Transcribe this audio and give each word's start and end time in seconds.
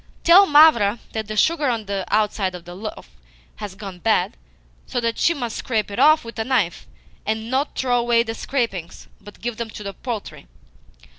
Tell 0.23 0.47
Mavra 0.47 0.97
that 1.11 1.27
the 1.27 1.37
sugar 1.37 1.67
on 1.69 1.85
the 1.85 2.03
outside 2.09 2.55
of 2.55 2.65
the 2.65 2.73
loaf 2.73 3.07
has 3.57 3.75
gone 3.75 3.99
bad, 3.99 4.35
so 4.87 4.99
that 4.99 5.19
she 5.19 5.35
must 5.35 5.57
scrape 5.57 5.91
it 5.91 5.99
off 5.99 6.25
with 6.25 6.39
a 6.39 6.43
knife, 6.43 6.87
and 7.23 7.51
NOT 7.51 7.75
throw 7.77 7.99
away 7.99 8.23
the 8.23 8.33
scrapings, 8.33 9.07
but 9.23 9.41
give 9.41 9.57
them 9.57 9.69
to 9.69 9.83
the 9.83 9.93
poultry. 9.93 10.47